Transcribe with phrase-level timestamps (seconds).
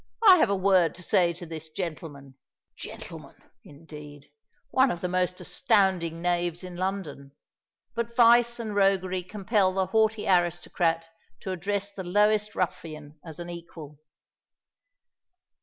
[0.27, 2.33] I have a word to say to this gentleman."
[2.75, 7.33] Gentleman, indeed!—one of the most astounding knaves in London!
[7.93, 11.07] But vice and roguery compel the haughty aristocrat
[11.41, 13.99] to address the lowest ruffian as an equal.